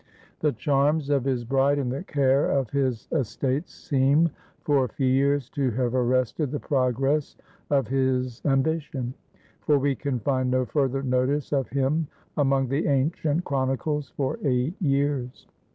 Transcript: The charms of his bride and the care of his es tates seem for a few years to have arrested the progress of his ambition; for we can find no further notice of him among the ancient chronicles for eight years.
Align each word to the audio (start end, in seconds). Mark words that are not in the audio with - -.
The 0.39 0.53
charms 0.53 1.11
of 1.11 1.25
his 1.25 1.45
bride 1.45 1.77
and 1.77 1.91
the 1.91 2.03
care 2.03 2.49
of 2.49 2.71
his 2.71 3.07
es 3.11 3.35
tates 3.35 3.71
seem 3.71 4.31
for 4.63 4.83
a 4.85 4.89
few 4.89 5.05
years 5.05 5.47
to 5.51 5.69
have 5.69 5.93
arrested 5.93 6.49
the 6.49 6.59
progress 6.59 7.35
of 7.69 7.87
his 7.87 8.41
ambition; 8.43 9.13
for 9.61 9.77
we 9.77 9.93
can 9.93 10.19
find 10.19 10.49
no 10.49 10.65
further 10.65 11.03
notice 11.03 11.53
of 11.53 11.69
him 11.69 12.07
among 12.35 12.69
the 12.69 12.87
ancient 12.87 13.43
chronicles 13.45 14.09
for 14.17 14.39
eight 14.43 14.73
years. 14.81 15.45